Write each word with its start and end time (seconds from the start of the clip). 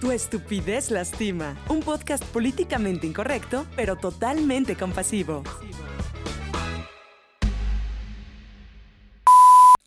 Tu 0.00 0.12
estupidez 0.12 0.92
lastima. 0.92 1.56
Un 1.68 1.80
podcast 1.80 2.22
políticamente 2.22 3.04
incorrecto, 3.04 3.66
pero 3.74 3.96
totalmente 3.96 4.76
compasivo. 4.76 5.42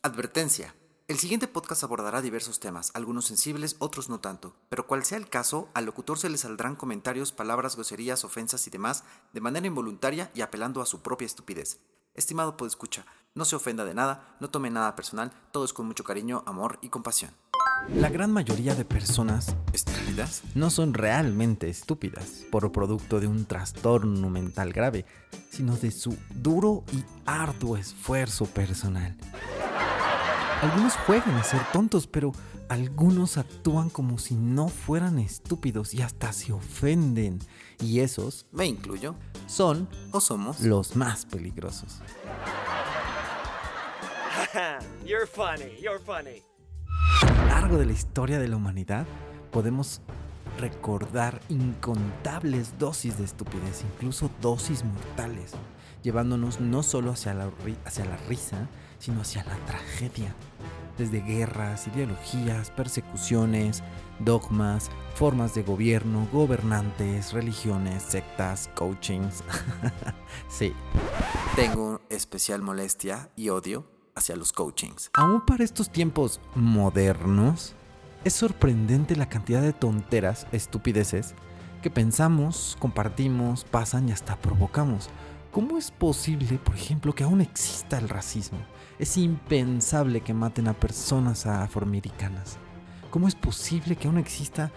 Advertencia. 0.04 0.76
El 1.08 1.18
siguiente 1.18 1.48
podcast 1.48 1.86
abordará 1.86 2.22
diversos 2.22 2.60
temas, 2.60 2.92
algunos 2.94 3.24
sensibles, 3.24 3.78
otros 3.80 4.10
no 4.10 4.20
tanto, 4.20 4.54
pero 4.68 4.86
cual 4.86 5.06
sea 5.06 5.18
el 5.18 5.30
caso, 5.30 5.70
al 5.74 5.86
locutor 5.86 6.18
se 6.18 6.30
le 6.30 6.38
saldrán 6.38 6.76
comentarios, 6.76 7.32
palabras, 7.32 7.76
groserías, 7.76 8.26
ofensas 8.26 8.68
y 8.68 8.70
demás 8.70 9.06
de 9.32 9.40
manera 9.40 9.68
involuntaria 9.68 10.30
y 10.34 10.42
apelando 10.42 10.82
a 10.82 10.86
su 10.86 11.02
propia 11.02 11.26
estupidez. 11.26 11.80
Estimado 12.16 12.58
escucha, 12.68 13.06
no 13.34 13.46
se 13.46 13.56
ofenda 13.56 13.86
de 13.86 13.94
nada, 13.94 14.36
no 14.42 14.50
tome 14.50 14.70
nada 14.72 14.94
personal, 14.94 15.32
todo 15.52 15.64
es 15.64 15.72
con 15.72 15.86
mucho 15.86 16.04
cariño, 16.04 16.44
amor 16.46 16.80
y 16.82 16.90
compasión. 16.90 17.34
La 17.90 18.10
gran 18.10 18.32
mayoría 18.32 18.74
de 18.74 18.86
personas 18.86 19.56
estúpidas 19.74 20.44
no 20.56 20.70
son 20.70 20.94
realmente 20.94 21.70
estúpidas 21.70 22.46
por 22.50 22.72
producto 22.72 23.20
de 23.20 23.28
un 23.28 23.46
trastorno 23.46 24.30
mental 24.30 24.72
grave, 24.72 25.06
sino 25.50 25.76
de 25.76 25.92
su 25.92 26.18
duro 26.30 26.84
y 26.94 27.04
arduo 27.26 27.78
esfuerzo 27.78 28.46
personal. 28.46 29.16
Algunos 30.62 30.94
juegan 31.06 31.36
a 31.36 31.44
ser 31.44 31.62
tontos, 31.74 32.08
pero 32.08 32.32
algunos 32.70 33.38
actúan 33.38 33.90
como 33.90 34.18
si 34.18 34.36
no 34.36 34.70
fueran 34.70 35.20
estúpidos 35.20 35.94
y 35.94 36.02
hasta 36.02 36.32
se 36.32 36.54
ofenden. 36.54 37.40
Y 37.82 38.00
esos, 38.00 38.46
me 38.52 38.66
incluyo, 38.68 39.16
son 39.48 39.90
o 40.12 40.22
somos 40.22 40.62
los 40.62 40.96
más 40.96 41.26
peligrosos. 41.26 42.02
you're 45.06 45.28
funny, 45.28 45.76
you're 45.82 46.00
funny. 46.00 46.44
De 47.72 47.86
la 47.86 47.94
historia 47.94 48.38
de 48.38 48.50
la 48.50 48.58
humanidad 48.58 49.08
podemos 49.50 50.02
recordar 50.60 51.40
incontables 51.48 52.78
dosis 52.78 53.18
de 53.18 53.24
estupidez, 53.24 53.86
incluso 53.94 54.30
dosis 54.42 54.84
mortales, 54.84 55.54
llevándonos 56.04 56.60
no 56.60 56.84
solo 56.84 57.12
hacia 57.12 57.34
la, 57.34 57.50
hacia 57.86 58.04
la 58.06 58.18
risa, 58.28 58.68
sino 59.00 59.22
hacia 59.22 59.46
la 59.46 59.56
tragedia. 59.66 60.36
Desde 60.98 61.22
guerras, 61.22 61.88
ideologías, 61.88 62.70
persecuciones, 62.72 63.84
dogmas, 64.20 64.92
formas 65.16 65.56
de 65.56 65.64
gobierno, 65.64 66.28
gobernantes, 66.34 67.32
religiones, 67.32 68.04
sectas, 68.04 68.70
coachings. 68.76 69.46
sí. 70.50 70.74
Tengo 71.56 72.02
especial 72.10 72.62
molestia 72.62 73.32
y 73.38 73.48
odio 73.48 74.01
hacia 74.16 74.36
los 74.36 74.54
coachings. 74.54 75.10
Aún 75.14 75.46
para 75.46 75.64
estos 75.64 75.90
tiempos 75.90 76.42
modernos, 76.56 77.74
es 78.24 78.34
sorprendente 78.34 79.16
la 79.16 79.30
cantidad 79.30 79.62
de 79.62 79.74
tonteras, 79.74 80.48
estupideces, 80.52 81.34
que 81.82 81.90
pensamos, 81.90 82.78
compartimos, 82.80 83.64
pasan 83.64 84.10
y 84.10 84.12
hasta 84.12 84.36
provocamos. 84.36 85.10
¿Cómo 85.52 85.78
es 85.78 85.92
posible, 85.92 86.60
por 86.64 86.76
ejemplo, 86.76 87.14
que 87.14 87.24
aún 87.24 87.42
exista 87.42 87.98
el 87.98 88.08
racismo? 88.08 88.60
Es 89.00 89.18
impensable 89.18 90.22
que 90.22 90.34
maten 90.34 90.68
a 90.68 90.74
personas 90.74 91.46
afroamericanas. 91.46 92.58
¿Cómo 93.10 93.28
es 93.28 93.36
posible 93.36 93.96
que 93.96 94.08
aún 94.08 94.18
exista 94.18 94.72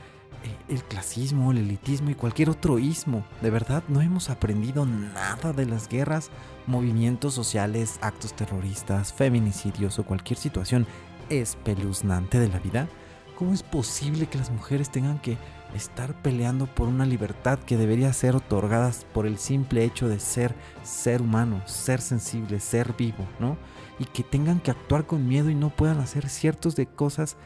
el 0.68 0.82
clasismo, 0.84 1.52
el 1.52 1.58
elitismo 1.58 2.10
y 2.10 2.14
cualquier 2.14 2.50
otro 2.50 2.78
ismo? 2.78 3.24
De 3.42 3.50
verdad, 3.50 3.82
no 3.88 4.00
hemos 4.00 4.30
aprendido 4.30 4.86
nada 4.86 5.52
de 5.52 5.66
las 5.66 5.88
guerras, 5.88 6.30
movimientos 6.66 7.34
sociales, 7.34 7.98
actos 8.00 8.34
terroristas, 8.34 9.12
feminicidios 9.12 9.98
o 9.98 10.04
cualquier 10.04 10.38
situación 10.38 10.86
espeluznante 11.30 12.38
de 12.38 12.48
la 12.48 12.58
vida. 12.58 12.88
¿Cómo 13.36 13.52
es 13.52 13.62
posible 13.62 14.26
que 14.26 14.38
las 14.38 14.50
mujeres 14.50 14.90
tengan 14.90 15.18
que 15.18 15.36
estar 15.74 16.14
peleando 16.22 16.66
por 16.66 16.88
una 16.88 17.04
libertad 17.04 17.58
que 17.58 17.76
debería 17.76 18.12
ser 18.12 18.36
otorgada 18.36 18.92
por 19.12 19.26
el 19.26 19.38
simple 19.38 19.84
hecho 19.84 20.08
de 20.08 20.20
ser 20.20 20.54
ser 20.82 21.20
humano, 21.20 21.60
ser 21.66 22.00
sensible, 22.00 22.60
ser 22.60 22.94
vivo, 22.96 23.26
¿no? 23.40 23.56
Y 23.98 24.04
que 24.04 24.22
tengan 24.22 24.60
que 24.60 24.70
actuar 24.70 25.06
con 25.06 25.26
miedo 25.26 25.50
y 25.50 25.54
no 25.54 25.70
puedan 25.70 25.98
hacer 25.98 26.28
ciertos 26.28 26.76
de 26.76 26.86
cosas, 26.86 27.36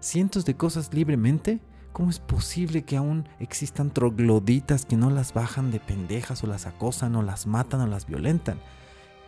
cientos 0.00 0.44
de 0.44 0.56
cosas 0.56 0.92
libremente. 0.92 1.60
¿Cómo 1.96 2.10
es 2.10 2.20
posible 2.20 2.82
que 2.82 2.98
aún 2.98 3.26
existan 3.40 3.88
trogloditas 3.88 4.84
que 4.84 4.98
no 4.98 5.08
las 5.08 5.32
bajan 5.32 5.70
de 5.70 5.80
pendejas 5.80 6.44
o 6.44 6.46
las 6.46 6.66
acosan 6.66 7.16
o 7.16 7.22
las 7.22 7.46
matan 7.46 7.80
o 7.80 7.86
las 7.86 8.06
violentan? 8.06 8.58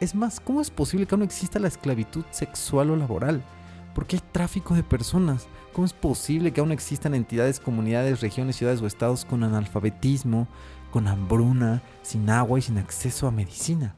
Es 0.01 0.15
más, 0.15 0.39
¿cómo 0.39 0.61
es 0.61 0.71
posible 0.71 1.07
que 1.07 1.15
aún 1.15 1.23
exista 1.23 1.59
la 1.59 1.69
esclavitud 1.69 2.27
sexual 2.31 2.91
o 2.91 2.97
laboral? 2.97 3.43
¿Por 3.95 4.07
qué 4.07 4.17
hay 4.17 4.23
tráfico 4.33 4.75
de 4.75 4.83
personas? 4.83 5.49
¿Cómo 5.73 5.87
es 5.87 5.95
posible 5.95 6.53
que 6.53 6.61
aún 6.61 6.71
existan 6.71 7.15
entidades, 7.15 7.59
comunidades, 7.59 8.21
regiones, 8.21 8.57
ciudades 8.57 8.83
o 8.83 8.87
estados 8.87 9.25
con 9.25 9.45
analfabetismo, 9.45 10.47
con 10.91 11.09
hambruna, 11.09 11.81
sin 12.03 12.29
agua 12.29 12.59
y 12.59 12.63
sin 12.63 12.77
acceso 12.77 13.27
a 13.27 13.31
medicina? 13.31 13.97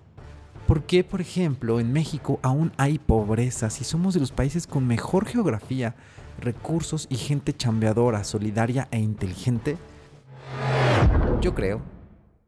¿Por 0.69 0.85
qué, 0.85 1.03
por 1.03 1.21
ejemplo, 1.21 1.81
en 1.81 1.93
México 1.93 2.39
aún 2.41 2.71
hay 2.77 3.01
pobreza 3.01 3.69
si 3.69 3.83
somos 3.83 4.15
de 4.15 4.21
los 4.21 4.31
países 4.31 4.69
con 4.69 4.87
mejor 4.87 5.27
geografía, 5.27 5.97
recursos 6.41 7.07
y 7.11 7.17
gente 7.17 7.57
chambeadora, 7.57 8.25
solidaria 8.25 8.89
e 8.91 8.99
inteligente? 8.99 9.79
Yo 11.41 11.55
creo 11.55 11.83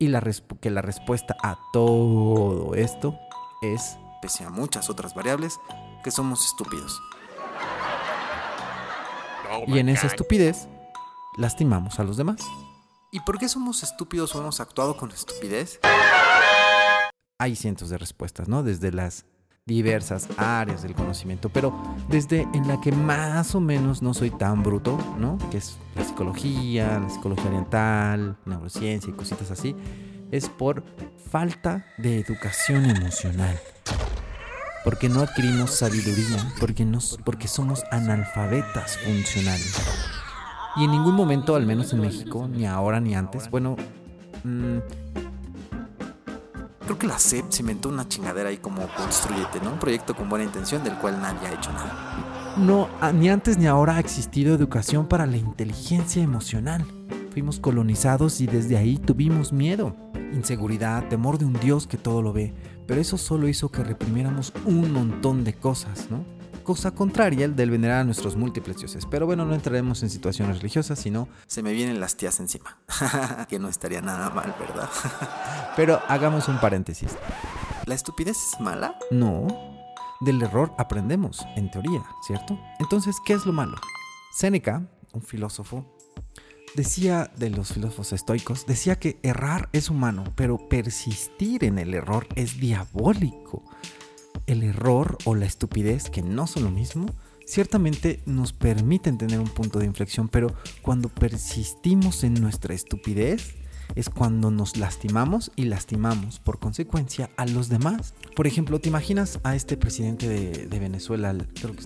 y 0.03 0.09
la 0.09 0.21
que 0.61 0.71
la 0.71 0.83
respuesta 0.83 1.37
a 1.45 1.57
todo 1.73 2.75
esto 2.75 3.17
es, 3.63 3.97
pese 4.21 4.43
a 4.43 4.51
muchas 4.51 4.91
otras 4.91 5.15
variables, 5.15 5.61
que 6.03 6.11
somos 6.11 6.45
estúpidos. 6.45 7.01
Y 9.69 9.79
en 9.79 9.89
esa 9.89 10.09
estupidez 10.09 10.69
lastimamos 11.39 12.01
a 12.01 12.05
los 12.05 12.17
demás. 12.17 12.41
¿Y 13.13 13.21
por 13.21 13.39
qué 13.39 13.49
somos 13.49 13.85
estúpidos 13.85 14.35
o 14.35 14.41
hemos 14.41 14.59
actuado 14.59 14.97
con 14.97 15.13
estupidez? 15.13 15.79
Hay 17.39 17.55
cientos 17.55 17.89
de 17.89 17.99
respuestas, 17.99 18.49
¿no? 18.49 18.65
Desde 18.65 18.91
las 18.91 19.25
diversas 19.67 20.29
áreas 20.37 20.83
del 20.83 20.95
conocimiento, 20.95 21.49
pero 21.49 21.73
desde 22.09 22.49
en 22.53 22.67
la 22.67 22.81
que 22.81 22.93
más 22.93 23.55
o 23.55 23.61
menos 23.61 24.03
no 24.03 24.15
soy 24.15 24.31
tan 24.31 24.63
bruto, 24.63 24.99
¿no? 25.19 25.39
Que 25.51 25.59
es 25.59 25.79
la 25.95 26.05
psicología, 26.05 26.99
la 26.99 27.09
psicología 27.09 27.47
oriental, 27.47 28.37
neurociencia 28.45 29.11
y 29.11 29.15
cositas 29.15 29.51
así, 29.51 29.77
es 30.31 30.49
por 30.49 30.83
falta 31.31 31.87
de 31.99 32.19
educación 32.19 32.87
emocional 32.87 33.59
porque 34.85 35.09
no 35.09 35.21
adquirimos 35.21 35.71
sabiduría, 35.71 36.53
porque, 36.59 36.85
nos, 36.85 37.19
porque 37.25 37.49
somos 37.49 37.85
analfabetas 37.91 38.99
funcionales. 38.99 39.81
Y 40.77 40.85
en 40.85 40.91
ningún 40.91 41.15
momento, 41.15 41.55
al 41.55 41.67
menos 41.67 41.93
en 41.93 42.01
México, 42.01 42.49
ni 42.49 42.67
ahora 42.67 43.01
ni 43.01 43.15
antes, 43.15 43.51
bueno, 43.51 43.77
mm, 44.45 44.79
creo 46.85 46.99
que 46.99 47.07
la 47.07 47.19
CEP 47.19 47.51
cimentó 47.51 47.89
una 47.89 48.09
chingadera 48.09 48.51
ahí 48.51 48.59
como 48.59 48.87
Construyete, 48.97 49.61
¿no? 49.63 49.73
Un 49.73 49.79
proyecto 49.79 50.15
con 50.15 50.29
buena 50.29 50.45
intención 50.45 50.83
del 50.85 50.97
cual 50.99 51.21
nadie 51.21 51.49
ha 51.49 51.55
hecho 51.55 51.73
nada. 51.73 52.55
No, 52.57 52.89
ni 53.15 53.31
antes 53.31 53.57
ni 53.59 53.67
ahora 53.67 53.97
ha 53.97 54.01
existido 54.01 54.55
educación 54.55 55.07
para 55.07 55.27
la 55.27 55.37
inteligencia 55.37 56.23
emocional. 56.23 56.85
Fuimos 57.33 57.59
colonizados 57.59 58.41
y 58.41 58.47
desde 58.47 58.77
ahí 58.77 58.99
tuvimos 58.99 59.53
miedo, 59.53 59.97
inseguridad, 60.33 61.09
temor 61.09 61.39
de 61.39 61.47
un 61.47 61.55
Dios 61.55 61.87
que 61.87 61.97
todo 61.97 62.21
lo 62.21 62.33
ve 62.33 62.55
pero 62.87 63.01
eso 63.01 63.17
solo 63.17 63.49
hizo 63.49 63.71
que 63.71 63.83
reprimiéramos 63.83 64.53
un 64.65 64.93
montón 64.93 65.45
de 65.45 65.55
cosas, 65.55 66.09
¿no? 66.11 66.25
Cosa 66.63 66.93
contraria 66.93 67.47
al 67.47 67.57
del 67.57 67.71
venerar 67.71 68.01
a 68.01 68.05
nuestros 68.05 68.37
múltiples 68.37 68.79
dioses. 68.79 69.07
Pero 69.07 69.27
bueno, 69.27 69.45
no 69.45 69.55
entraremos 69.55 70.03
en 70.03 70.11
situaciones 70.11 70.59
religiosas, 70.59 70.99
sino... 70.99 71.29
Se 71.47 71.63
me 71.63 71.73
vienen 71.73 72.01
las 72.01 72.17
tías 72.17 72.39
encima. 72.41 72.79
que 73.49 73.59
no 73.59 73.69
estaría 73.69 74.01
nada 74.01 74.31
mal, 74.31 74.55
¿verdad? 74.59 74.89
pero 75.77 76.01
hagamos 76.09 76.49
un 76.49 76.61
paréntesis. 76.61 77.17
¿La 77.87 77.95
estupidez 77.95 78.37
es 78.37 78.61
mala? 78.61 78.97
No. 79.11 79.49
Del 80.21 80.41
error 80.41 80.73
aprendemos, 80.79 81.45
en 81.57 81.71
teoría, 81.71 82.05
¿cierto? 82.27 82.59
Entonces, 82.79 83.17
¿qué 83.25 83.33
es 83.33 83.45
lo 83.45 83.53
malo? 83.53 83.77
Séneca, 84.33 84.87
un 85.13 85.23
filósofo, 85.23 85.85
decía 86.75 87.31
de 87.37 87.51
los 87.51 87.73
filósofos 87.73 88.13
estoicos, 88.13 88.67
decía 88.67 88.99
que 88.99 89.19
errar 89.23 89.69
es 89.73 89.91
humano, 89.91 90.25
pero 90.37 90.69
persistir 90.69 91.65
en 91.65 91.79
el 91.79 91.95
error 91.95 92.27
es 92.37 92.59
diabólico. 92.61 93.65
El 94.53 94.65
error 94.65 95.17
o 95.25 95.35
la 95.35 95.47
estupidez, 95.47 96.11
que 96.11 96.21
no 96.21 96.47
son 96.47 96.65
lo 96.65 96.71
mismo, 96.71 97.07
ciertamente 97.47 98.21
nos 98.27 98.53
permiten 98.53 99.17
tener 99.17 99.41
un 99.41 99.49
punto 99.49 99.79
de 99.79 99.87
inflexión, 99.87 100.29
pero 100.29 100.55
cuando 100.83 101.09
persistimos 101.09 102.23
en 102.23 102.35
nuestra 102.35 102.75
estupidez, 102.75 103.55
es 103.95 104.11
cuando 104.11 104.51
nos 104.51 104.77
lastimamos 104.77 105.53
y 105.57 105.65
lastimamos 105.65 106.39
por 106.39 106.59
consecuencia 106.59 107.31
a 107.39 107.47
los 107.47 107.71
demás. 107.71 108.13
Por 108.37 108.47
ejemplo, 108.47 108.79
¿te 108.79 108.91
imaginas 108.91 109.41
a 109.43 109.57
este 109.57 109.79
presidente 109.79 110.29
de, 110.29 110.79
Venezuela, 110.79 111.35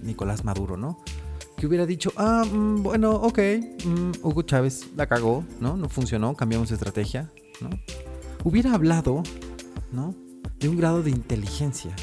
Nicolás 0.03 0.45
Maduro, 0.45 0.77
¿no? 0.77 0.99
que 1.57 1.69
hubiera 1.69 1.87
dicho, 1.87 2.13
ah, 2.17 2.45
mm, 2.45 2.83
bueno, 2.83 3.13
ok, 3.13 3.39
mm, 3.85 4.11
Hugo 4.25 4.43
Chávez 4.43 4.89
la 4.97 5.07
cagó, 5.07 5.45
¿no? 5.61 5.77
No 5.77 5.89
funcionó, 5.89 6.35
cambiamos 6.35 6.69
de 6.69 6.75
estrategia, 6.75 7.31
¿no? 7.61 7.71
Hubiera 8.45 8.75
hablado, 8.75 9.23
¿no? 9.93 10.17
De 10.59 10.69
un 10.69 10.77
grado 10.77 11.03
de 11.03 11.11
inteligencia, 11.11 11.95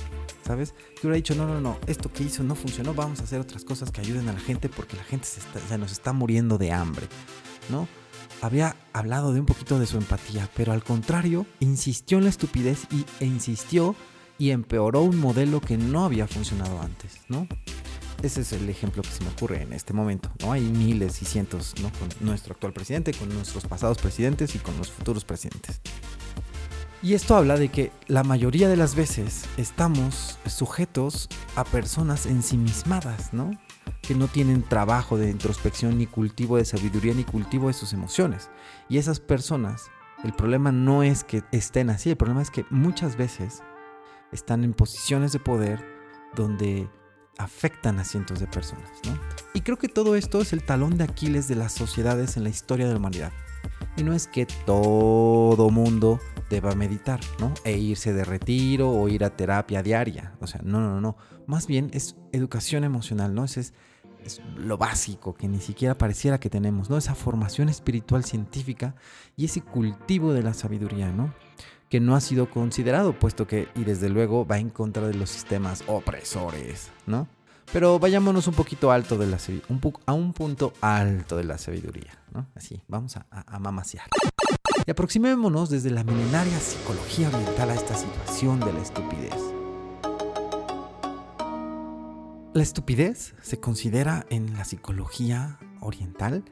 ¿sabes? 0.46 0.74
Que 1.00 1.08
hubiera 1.08 1.16
dicho, 1.16 1.36
no, 1.36 1.48
no, 1.48 1.60
no, 1.60 1.78
esto 1.88 2.12
que 2.12 2.24
hizo 2.24 2.44
no 2.44 2.56
funcionó, 2.56 2.94
vamos 2.94 3.20
a 3.20 3.24
hacer 3.24 3.40
otras 3.40 3.64
cosas 3.64 3.92
que 3.92 4.02
ayuden 4.02 4.30
a 4.30 4.34
la 4.34 4.40
gente 4.40 4.70
porque 4.70 4.98
la 4.98 5.04
gente 5.04 5.28
se, 5.28 5.78
nos 5.78 5.92
está 5.92 6.14
muriendo 6.14 6.58
de 6.58 6.72
hambre. 6.72 7.08
¿no? 7.70 7.88
Había 8.42 8.76
hablado 8.92 9.34
de 9.34 9.40
un 9.40 9.46
poquito 9.46 9.80
de 9.80 9.86
su 9.86 9.98
empatía, 9.98 10.50
pero 10.56 10.74
al 10.74 10.84
contrario, 10.84 11.46
insistió 11.60 12.18
en 12.18 12.26
la 12.26 12.30
estupidez 12.30 12.88
y, 12.92 13.06
e 13.24 13.26
insistió 13.26 13.96
y 14.38 14.50
empeoró 14.50 15.02
un 15.02 15.18
modelo 15.18 15.62
que 15.62 15.78
no 15.78 16.04
había 16.04 16.28
funcionado 16.28 16.82
antes, 16.82 17.22
¿no? 17.30 17.48
Ese 18.22 18.42
es 18.42 18.52
el 18.54 18.70
ejemplo 18.70 19.02
que 19.02 19.10
se 19.10 19.24
me 19.24 19.30
ocurre 19.30 19.62
en 19.62 19.74
este 19.74 19.94
momento, 19.94 20.32
¿no? 20.42 20.52
Hay 20.52 20.62
miles 20.62 21.22
y 21.22 21.26
cientos, 21.26 21.74
¿no? 21.82 21.92
Con 21.92 22.10
nuestro 22.20 22.54
actual 22.54 22.74
presidente, 22.74 23.14
con 23.14 23.30
nuestros 23.30 23.66
pasados 23.66 23.98
presidentes 24.00 24.56
y 24.56 24.60
con 24.60 24.78
los 24.78 24.92
futuros 24.92 25.24
presidentes. 25.24 25.82
Y 27.04 27.16
esto 27.16 27.36
habla 27.36 27.58
de 27.58 27.68
que 27.68 27.92
la 28.08 28.24
mayoría 28.24 28.70
de 28.70 28.78
las 28.78 28.96
veces 28.96 29.44
estamos 29.58 30.40
sujetos 30.46 31.28
a 31.58 31.66
personas 31.66 32.26
ensimismadas, 32.26 33.34
¿no? 33.34 33.52
Que 34.02 34.16
no 34.16 34.30
tienen 34.30 34.64
trabajo 34.64 35.18
de 35.18 35.30
introspección, 35.30 35.98
ni 35.98 36.08
cultivo 36.08 36.56
de 36.56 36.64
sabiduría, 36.64 37.14
ni 37.14 37.26
cultivo 37.26 37.68
de 37.68 37.74
sus 37.74 37.92
emociones. 37.92 38.50
Y 38.88 39.00
esas 39.00 39.20
personas, 39.20 39.92
el 40.24 40.32
problema 40.32 40.72
no 40.72 41.04
es 41.04 41.26
que 41.26 41.44
estén 41.52 41.90
así, 41.90 42.10
el 42.10 42.16
problema 42.16 42.42
es 42.42 42.50
que 42.50 42.66
muchas 42.70 43.18
veces 43.18 43.64
están 44.32 44.64
en 44.64 44.74
posiciones 44.74 45.34
de 45.34 45.40
poder 45.40 45.86
donde 46.38 46.90
afectan 47.38 48.00
a 48.00 48.06
cientos 48.06 48.40
de 48.40 48.48
personas, 48.48 48.90
¿no? 49.06 49.20
Y 49.54 49.60
creo 49.60 49.78
que 49.78 49.90
todo 49.90 50.16
esto 50.16 50.40
es 50.40 50.54
el 50.54 50.64
talón 50.64 50.98
de 50.98 51.04
Aquiles 51.04 51.50
de 51.50 51.56
las 51.56 51.74
sociedades 51.74 52.38
en 52.38 52.46
la 52.46 52.50
historia 52.50 52.86
de 52.86 52.94
la 52.94 53.00
humanidad. 53.00 53.34
Y 53.98 54.04
no 54.04 54.14
es 54.14 54.28
que 54.28 54.46
todo 54.46 55.70
mundo 55.70 56.22
deba 56.50 56.76
meditar, 56.76 57.20
¿no? 57.40 57.54
E 57.64 57.78
irse 57.78 58.14
de 58.14 58.24
retiro 58.24 58.92
o 58.92 59.08
ir 59.10 59.24
a 59.24 59.36
terapia 59.36 59.84
diaria. 59.84 60.34
O 60.40 60.48
sea, 60.48 60.62
no, 60.64 60.80
no, 60.80 61.02
no. 61.02 61.16
Más 61.48 61.68
bien 61.68 61.90
es 61.94 62.16
educación 62.32 62.84
emocional, 62.84 63.34
¿no? 63.34 63.46
Es, 63.46 63.58
es, 63.58 63.74
lo 64.56 64.78
básico 64.78 65.34
que 65.34 65.48
ni 65.48 65.60
siquiera 65.60 65.98
pareciera 65.98 66.40
que 66.40 66.50
tenemos, 66.50 66.90
¿no? 66.90 66.98
Esa 66.98 67.16
formación 67.16 67.70
espiritual 67.70 68.24
científica 68.24 68.96
y 69.36 69.46
ese 69.46 69.62
cultivo 69.62 70.34
de 70.34 70.44
la 70.44 70.54
sabiduría, 70.54 71.12
¿no? 71.12 71.34
Que 71.90 72.00
no 72.00 72.16
ha 72.16 72.22
sido 72.22 72.50
considerado, 72.50 73.20
puesto 73.20 73.48
que, 73.48 73.68
y 73.76 73.84
desde 73.84 74.10
luego, 74.10 74.46
va 74.46 74.58
en 74.58 74.70
contra 74.70 75.08
de 75.08 75.14
los 75.14 75.30
sistemas 75.30 75.84
opresores, 75.88 76.92
¿no? 77.06 77.28
Pero 77.72 77.98
vayámonos 78.00 78.48
un 78.48 78.54
poquito 78.54 78.92
alto 78.92 79.18
de 79.18 79.28
la 79.28 79.38
un 79.70 79.82
a 80.06 80.14
un 80.14 80.34
punto 80.34 80.74
alto 80.82 81.38
de 81.38 81.44
la 81.44 81.58
sabiduría, 81.58 82.20
¿no? 82.32 82.48
Así, 82.56 82.82
vamos 82.88 83.18
a, 83.18 83.26
a. 83.32 83.60
Y 84.86 84.92
aproximémonos 84.92 85.70
desde 85.70 85.90
la 85.90 86.04
milenaria 86.04 86.60
psicología 86.60 87.30
oriental 87.30 87.70
a 87.70 87.76
esta 87.76 87.96
situación 87.96 88.60
de 88.60 88.74
la 88.74 88.80
estupidez. 88.80 89.34
La 92.54 92.64
estupidez 92.64 93.34
se 93.42 93.60
considera 93.60 94.26
en 94.30 94.54
la 94.54 94.66
psicología 94.66 95.58
oriental 95.82 96.44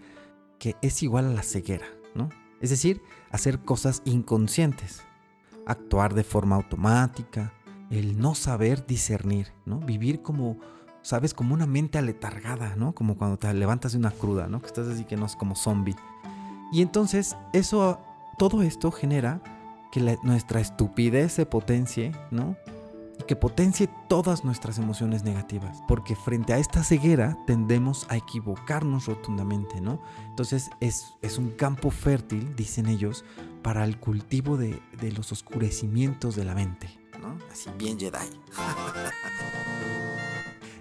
que 0.60 0.76
es 0.82 1.04
igual 1.04 1.26
a 1.26 1.34
la 1.34 1.44
ceguera, 1.44 1.86
¿no? 2.16 2.30
Es 2.60 2.70
decir, 2.70 3.02
hacer 3.32 3.60
cosas 3.60 4.02
inconscientes, 4.06 5.02
actuar 5.66 6.14
de 6.14 6.24
forma 6.24 6.56
automática, 6.56 7.54
el 7.90 8.20
no 8.20 8.36
saber 8.36 8.86
discernir, 8.86 9.54
¿no? 9.66 9.80
Vivir 9.80 10.22
como 10.22 10.58
sabes, 11.02 11.34
como 11.34 11.54
una 11.54 11.66
mente 11.66 11.98
aletargada, 11.98 12.76
¿no? 12.76 12.94
Como 12.94 13.18
cuando 13.18 13.38
te 13.38 13.52
levantas 13.54 13.94
de 13.94 13.98
una 13.98 14.12
cruda, 14.12 14.48
¿no? 14.48 14.62
Que 14.62 14.68
estás 14.68 14.88
así 14.88 15.04
que 15.06 15.18
no 15.18 15.26
es 15.26 15.36
como 15.36 15.56
zombie. 15.56 15.96
Y 16.72 16.82
entonces 16.82 17.36
eso, 17.54 18.00
todo 18.38 18.62
esto 18.62 18.92
genera 18.92 19.42
que 19.92 20.18
nuestra 20.24 20.60
estupidez 20.60 21.34
se 21.34 21.46
potencie, 21.46 22.14
¿no? 22.32 22.56
Y 23.20 23.24
que 23.24 23.36
potencie 23.36 23.90
todas 24.08 24.46
nuestras 24.46 24.78
emociones 24.80 25.24
negativas. 25.24 25.84
Porque 25.88 26.16
frente 26.16 26.54
a 26.54 26.58
esta 26.58 26.84
ceguera 26.84 27.38
tendemos 27.46 28.08
a 28.10 28.18
equivocarnos 28.18 29.06
rotundamente, 29.06 29.82
¿no? 29.82 30.02
Entonces 30.30 30.70
es, 30.80 31.14
es 31.22 31.38
un 31.38 31.52
campo 31.52 31.92
fértil, 31.92 32.56
dicen 32.56 32.88
ellos, 32.88 33.26
para 33.62 33.84
el 33.84 34.00
cultivo 34.00 34.58
de, 34.58 34.82
de 35.00 35.12
los 35.12 35.32
oscurecimientos 35.32 36.36
de 36.36 36.46
la 36.46 36.56
mente, 36.56 36.90
¿no? 37.22 37.38
Así 37.52 37.70
bien 37.78 38.00
Jedi. 38.00 38.18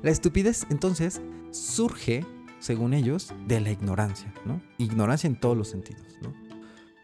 La 0.02 0.10
estupidez 0.10 0.66
entonces 0.70 1.20
surge, 1.50 2.24
según 2.58 2.94
ellos, 2.94 3.34
de 3.46 3.60
la 3.60 3.70
ignorancia, 3.70 4.32
¿no? 4.46 4.62
Ignorancia 4.78 5.28
en 5.28 5.38
todos 5.38 5.56
los 5.56 5.68
sentidos, 5.68 6.06
¿no? 6.22 6.32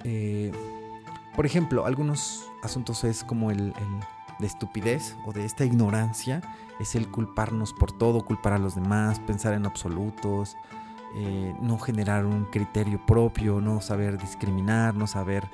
Eh, 0.04 0.52
por 1.34 1.46
ejemplo, 1.46 1.86
algunos 1.86 2.50
asuntos 2.62 3.04
es 3.04 3.24
como 3.24 3.50
el, 3.50 3.74
de 4.38 4.46
estupidez 4.46 5.16
o 5.24 5.32
de 5.32 5.44
esta 5.44 5.64
ignorancia, 5.64 6.42
es 6.80 6.94
el 6.94 7.10
culparnos 7.10 7.72
por 7.72 7.92
todo, 7.92 8.24
culpar 8.24 8.54
a 8.54 8.58
los 8.58 8.74
demás, 8.74 9.20
pensar 9.20 9.54
en 9.54 9.66
absolutos, 9.66 10.56
eh, 11.16 11.54
no 11.60 11.78
generar 11.78 12.26
un 12.26 12.44
criterio 12.46 13.04
propio, 13.06 13.60
no 13.60 13.80
saber 13.80 14.18
discriminar, 14.18 14.94
no 14.94 15.06
saber 15.06 15.44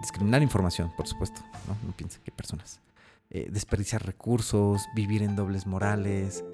discriminar 0.00 0.42
información, 0.42 0.92
por 0.96 1.06
supuesto, 1.06 1.40
no, 1.66 1.76
no 1.86 1.92
piensen 1.92 2.22
que 2.24 2.30
personas. 2.30 2.80
Eh, 3.30 3.48
desperdiciar 3.50 4.04
recursos, 4.04 4.88
vivir 4.94 5.22
en 5.22 5.36
dobles 5.36 5.66
morales, 5.66 6.44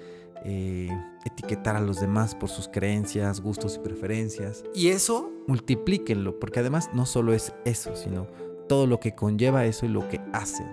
eh, 0.45 0.89
etiquetar 1.25 1.75
a 1.75 1.81
los 1.81 1.99
demás 1.99 2.35
por 2.35 2.49
sus 2.49 2.67
creencias, 2.67 3.41
gustos 3.41 3.75
y 3.75 3.79
preferencias. 3.79 4.63
Y 4.73 4.89
eso, 4.89 5.31
multiplíquenlo, 5.47 6.39
porque 6.39 6.59
además 6.59 6.89
no 6.93 7.05
solo 7.05 7.33
es 7.33 7.53
eso, 7.65 7.95
sino 7.95 8.27
todo 8.67 8.87
lo 8.87 8.99
que 8.99 9.15
conlleva 9.15 9.65
eso 9.65 9.85
y 9.85 9.89
lo 9.89 10.07
que 10.07 10.21
hacen, 10.31 10.67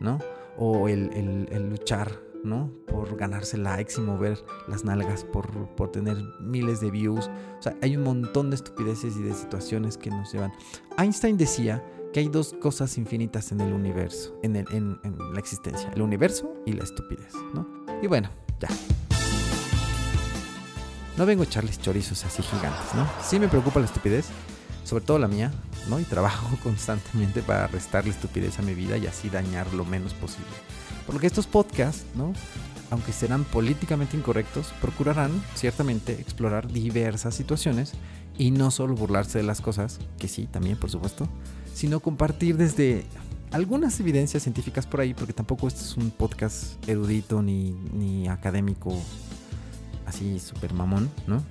¿no? 0.00 0.18
O 0.56 0.88
el, 0.88 1.46
luchar, 1.70 2.18
¿no? 2.42 2.72
Por 2.86 3.16
ganarse 3.16 3.56
likes 3.56 3.94
y 3.98 4.00
mover 4.00 4.42
las 4.66 4.84
nalgas, 4.84 5.24
por, 5.24 5.68
por, 5.76 5.92
tener 5.92 6.16
miles 6.40 6.80
de 6.80 6.90
views. 6.90 7.30
O 7.58 7.62
sea, 7.62 7.76
hay 7.82 7.96
un 7.96 8.02
montón 8.02 8.50
de 8.50 8.56
estupideces 8.56 9.16
y 9.16 9.22
de 9.22 9.34
situaciones 9.34 9.96
que 9.96 10.10
nos 10.10 10.32
llevan. 10.32 10.52
Einstein 10.96 11.36
decía 11.36 11.84
que 12.12 12.20
hay 12.20 12.28
dos 12.28 12.54
cosas 12.54 12.96
infinitas 12.98 13.52
en 13.52 13.60
el 13.60 13.72
universo, 13.72 14.36
en, 14.42 14.56
el, 14.56 14.66
en, 14.72 14.98
en 15.04 15.18
la 15.34 15.38
existencia, 15.38 15.90
el 15.94 16.02
universo 16.02 16.52
y 16.66 16.72
la 16.72 16.82
estupidez, 16.84 17.34
¿no? 17.54 17.68
Y 18.02 18.06
bueno, 18.06 18.30
ya. 18.60 18.68
No 21.16 21.26
vengo 21.26 21.42
a 21.42 21.46
echarles 21.46 21.80
chorizos 21.80 22.24
así 22.24 22.42
gigantes, 22.42 22.94
¿no? 22.94 23.08
Sí 23.22 23.40
me 23.40 23.48
preocupa 23.48 23.80
la 23.80 23.86
estupidez, 23.86 24.26
sobre 24.84 25.04
todo 25.04 25.18
la 25.18 25.26
mía, 25.26 25.50
¿no? 25.88 25.98
Y 25.98 26.04
trabajo 26.04 26.56
constantemente 26.62 27.42
para 27.42 27.66
restarle 27.66 28.10
estupidez 28.10 28.58
a 28.58 28.62
mi 28.62 28.74
vida 28.74 28.96
y 28.96 29.06
así 29.06 29.28
dañar 29.28 29.72
lo 29.74 29.84
menos 29.84 30.14
posible. 30.14 30.46
Por 31.06 31.16
lo 31.16 31.20
que 31.20 31.26
estos 31.26 31.46
podcasts, 31.46 32.04
¿no? 32.14 32.32
Aunque 32.90 33.12
serán 33.12 33.44
políticamente 33.44 34.16
incorrectos, 34.16 34.68
procurarán 34.80 35.42
ciertamente 35.54 36.12
explorar 36.12 36.70
diversas 36.70 37.34
situaciones 37.34 37.94
y 38.38 38.52
no 38.52 38.70
solo 38.70 38.94
burlarse 38.94 39.38
de 39.38 39.44
las 39.44 39.60
cosas, 39.60 39.98
que 40.18 40.28
sí, 40.28 40.46
también 40.46 40.76
por 40.76 40.90
supuesto, 40.90 41.28
sino 41.74 42.00
compartir 42.00 42.56
desde 42.56 43.04
algunas 43.52 43.98
evidencias 44.00 44.42
científicas 44.42 44.86
por 44.86 45.00
ahí, 45.00 45.14
porque 45.14 45.32
tampoco 45.32 45.68
este 45.68 45.80
es 45.80 45.96
un 45.96 46.10
podcast 46.10 46.76
erudito 46.88 47.42
ni, 47.42 48.28
académico 48.28 48.94
así 50.06 50.38
súper 50.38 50.72
mamón, 50.72 51.10
¿no? 51.26 51.42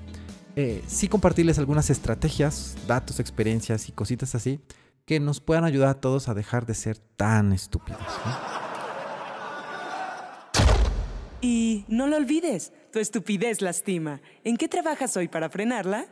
Eh, 0.56 0.84
sí 0.88 1.08
compartirles 1.08 1.60
algunas 1.60 1.90
estrategias, 1.90 2.76
datos, 2.88 3.20
experiencias 3.20 3.90
y 3.90 3.92
cositas 3.92 4.34
así 4.34 4.60
que 5.06 5.20
nos 5.20 5.40
puedan 5.40 5.64
ayudar 5.64 5.90
a 5.90 5.94
todos 6.02 6.28
a 6.28 6.34
dejar 6.34 6.66
de 6.66 6.74
ser 6.74 6.98
tan 6.98 7.54
estúpidos. 7.54 8.02
Y 11.40 11.86
no 11.88 12.08
lo 12.08 12.18
olvides, 12.18 12.74
tu 12.92 13.00
estupidez 13.00 13.62
lastima. 13.62 14.22
¿En 14.44 14.58
qué 14.58 14.68
trabajas 14.68 15.16
hoy 15.16 15.28
para 15.28 15.50
frenarla? 15.50 16.08